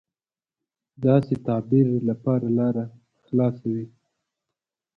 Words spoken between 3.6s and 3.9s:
وي.